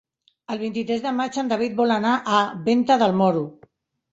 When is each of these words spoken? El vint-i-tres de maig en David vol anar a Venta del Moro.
El 0.53 0.59
vint-i-tres 0.61 1.03
de 1.03 1.11
maig 1.17 1.37
en 1.43 1.51
David 1.53 1.75
vol 1.81 1.93
anar 1.99 2.15
a 2.39 2.41
Venta 2.71 2.99
del 3.05 3.17
Moro. 3.21 3.45